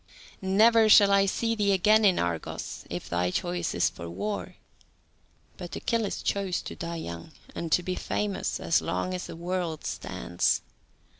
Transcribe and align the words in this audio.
Never 0.41 0.89
shall 0.89 1.11
I 1.11 1.27
see 1.27 1.53
thee 1.53 1.73
again 1.73 2.03
in 2.05 2.17
Argos 2.17 2.85
if 2.89 3.07
thy 3.07 3.29
choice 3.29 3.75
is 3.75 3.87
for 3.91 4.09
war." 4.09 4.55
But 5.57 5.75
Achilles 5.75 6.23
chose 6.23 6.63
to 6.63 6.75
die 6.75 6.95
young, 6.95 7.33
and 7.53 7.71
to 7.71 7.83
be 7.83 7.93
famous 7.93 8.59
as 8.59 8.81
long 8.81 9.13
as 9.13 9.27
the 9.27 9.35
world 9.35 9.85
stands. 9.85 10.63